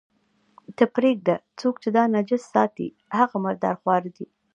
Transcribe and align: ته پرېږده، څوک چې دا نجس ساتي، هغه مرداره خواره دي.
ته 0.75 0.83
پرېږده، 0.95 1.35
څوک 1.59 1.75
چې 1.83 1.89
دا 1.95 2.03
نجس 2.15 2.43
ساتي، 2.53 2.87
هغه 3.17 3.37
مرداره 3.45 3.79
خواره 3.81 4.09
دي. 4.15 4.25